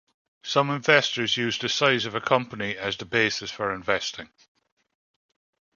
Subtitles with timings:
[0.41, 4.29] Some investors use the size of a company as the basis for investing.